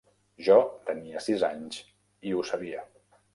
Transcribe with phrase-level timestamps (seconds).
[0.45, 0.55] Jo
[0.87, 1.79] tenia sis anys
[2.31, 2.83] i ho sabia.